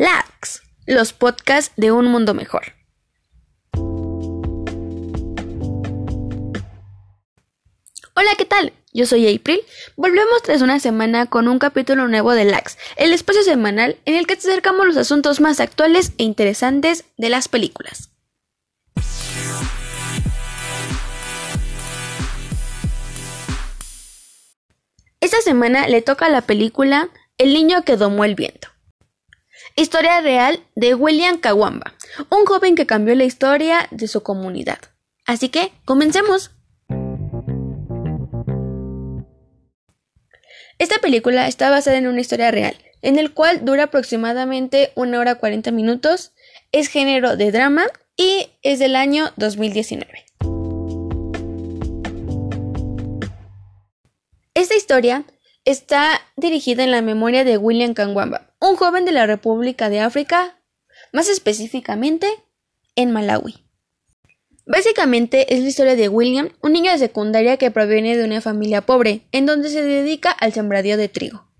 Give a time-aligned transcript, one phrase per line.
[0.00, 2.72] LAX, los podcasts de un mundo mejor.
[8.14, 8.72] Hola, ¿qué tal?
[8.94, 9.60] Yo soy April.
[9.96, 14.26] Volvemos tras una semana con un capítulo nuevo de LAX, el espacio semanal en el
[14.26, 18.08] que te acercamos los asuntos más actuales e interesantes de las películas.
[25.20, 28.69] Esta semana le toca la película El niño que domó el viento.
[29.76, 31.94] Historia real de William Kawamba,
[32.28, 34.78] un joven que cambió la historia de su comunidad.
[35.26, 36.50] Así que, comencemos.
[40.78, 45.36] Esta película está basada en una historia real, en el cual dura aproximadamente una hora
[45.36, 46.32] 40 minutos,
[46.72, 47.84] es género de drama
[48.16, 50.26] y es del año 2019.
[54.54, 55.24] Esta historia
[55.64, 60.58] está dirigida en la memoria de William Kangwamba, un joven de la República de África,
[61.12, 62.28] más específicamente
[62.94, 63.64] en Malawi.
[64.66, 68.82] Básicamente es la historia de William, un niño de secundaria que proviene de una familia
[68.82, 71.50] pobre, en donde se dedica al sembradío de trigo.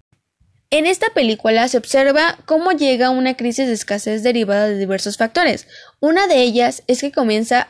[0.71, 5.67] En esta película se observa cómo llega una crisis de escasez derivada de diversos factores.
[5.99, 7.67] Una de ellas es que comienza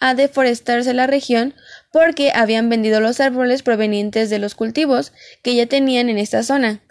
[0.00, 1.54] a deforestarse la región
[1.90, 6.85] porque habían vendido los árboles provenientes de los cultivos que ya tenían en esta zona,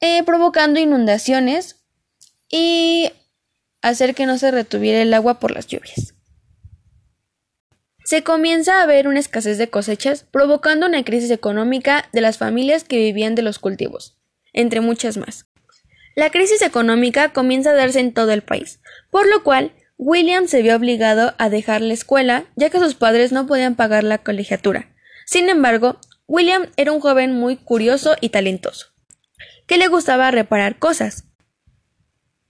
[0.00, 1.76] eh, provocando inundaciones
[2.50, 3.10] y
[3.82, 6.14] hacer que no se retuviera el agua por las lluvias
[8.08, 12.82] se comienza a ver una escasez de cosechas, provocando una crisis económica de las familias
[12.82, 14.16] que vivían de los cultivos,
[14.54, 15.44] entre muchas más.
[16.16, 20.62] La crisis económica comienza a darse en todo el país, por lo cual William se
[20.62, 24.88] vio obligado a dejar la escuela ya que sus padres no podían pagar la colegiatura.
[25.26, 28.86] Sin embargo, William era un joven muy curioso y talentoso,
[29.66, 31.24] que le gustaba reparar cosas.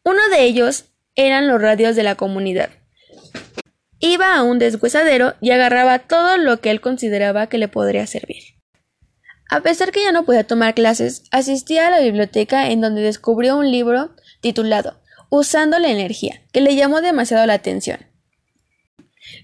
[0.05, 2.71] Uno de ellos eran los radios de la comunidad,
[4.01, 8.43] Iba a un deshuesadero y agarraba todo lo que él consideraba que le podría servir.
[9.51, 13.57] A pesar que ya no podía tomar clases, asistía a la biblioteca en donde descubrió
[13.57, 15.01] un libro titulado
[15.31, 17.99] Usando la energía, que le llamó demasiado la atención.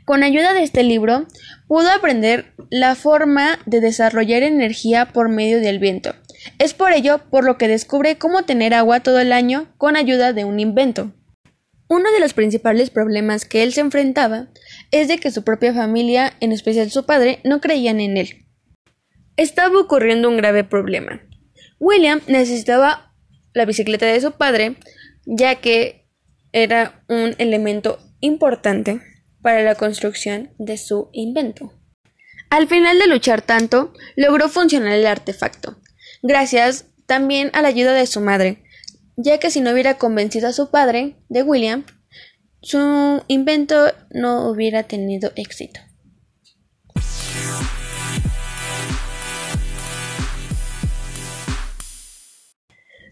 [0.05, 1.27] Con ayuda de este libro,
[1.67, 6.15] pudo aprender la forma de desarrollar energía por medio del viento.
[6.59, 10.33] Es por ello por lo que descubre cómo tener agua todo el año con ayuda
[10.33, 11.13] de un invento.
[11.89, 14.49] Uno de los principales problemas que él se enfrentaba
[14.91, 18.47] es de que su propia familia, en especial su padre, no creían en él.
[19.37, 21.21] Estaba ocurriendo un grave problema.
[21.79, 23.15] William necesitaba
[23.53, 24.77] la bicicleta de su padre,
[25.27, 26.09] ya que
[26.53, 29.01] era un elemento importante
[29.43, 31.73] para la construcción de su invento.
[32.49, 35.77] Al final de luchar tanto, logró funcionar el artefacto,
[36.25, 38.65] gracias también a la ayuda de su madre,
[39.17, 41.85] ya que si no hubiera convencido a su padre, de William,
[42.63, 45.81] su invento no hubiera tenido éxito.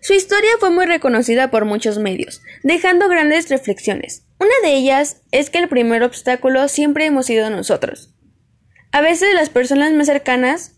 [0.00, 4.26] Su historia fue muy reconocida por muchos medios, dejando grandes reflexiones.
[4.40, 8.14] Una de ellas es que el primer obstáculo siempre hemos sido nosotros.
[8.90, 10.71] A veces las personas más cercanas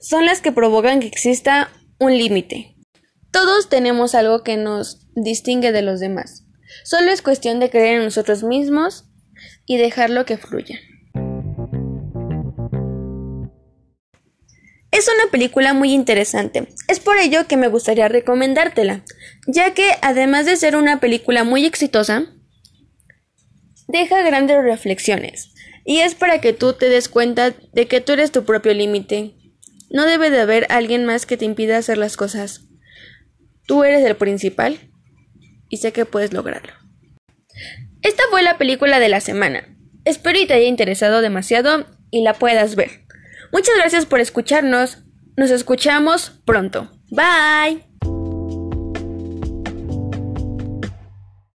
[0.00, 2.74] son las que provocan que exista un límite,
[3.30, 6.46] todos tenemos algo que nos distingue de los demás.
[6.84, 9.04] Solo es cuestión de creer en nosotros mismos
[9.66, 10.80] y dejarlo que fluya.
[14.90, 16.66] Es una película muy interesante.
[16.88, 19.04] Es por ello que me gustaría recomendártela,
[19.46, 22.26] ya que además de ser una película muy exitosa,
[23.86, 25.54] deja grandes reflexiones.
[25.84, 29.34] Y es para que tú te des cuenta de que tú eres tu propio límite.
[29.90, 32.66] No debe de haber alguien más que te impida hacer las cosas.
[33.66, 34.78] Tú eres el principal
[35.68, 36.72] y sé que puedes lograrlo.
[38.02, 39.76] Esta fue la película de la semana.
[40.04, 43.04] Espero y te haya interesado demasiado y la puedas ver.
[43.52, 44.98] Muchas gracias por escucharnos.
[45.36, 46.90] Nos escuchamos pronto.
[47.10, 47.89] Bye.